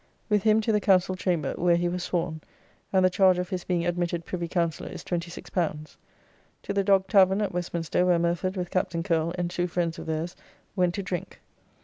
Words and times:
With 0.29 0.41
him 0.41 0.61
to 0.61 0.71
the 0.71 0.81
Council 0.81 1.13
Chamber, 1.13 1.53
where 1.59 1.75
he 1.75 1.87
was 1.87 2.01
sworn; 2.03 2.41
and 2.91 3.05
the 3.05 3.09
charge 3.11 3.37
of 3.37 3.49
his 3.49 3.63
being 3.63 3.85
admitted 3.85 4.25
Privy 4.25 4.47
Counsellor 4.47 4.89
is 4.89 5.03
L26. 5.03 5.97
To 6.63 6.73
the 6.73 6.83
Dog 6.83 7.05
Tavern 7.05 7.39
at 7.39 7.51
Westminster, 7.53 8.03
where 8.03 8.17
Murford 8.17 8.57
with 8.57 8.71
Captain 8.71 9.03
Curle 9.03 9.35
and 9.37 9.47
two 9.51 9.67
friends 9.67 9.99
of 9.99 10.07
theirs 10.07 10.35
went 10.75 10.95
to 10.95 11.03
drink. 11.03 11.39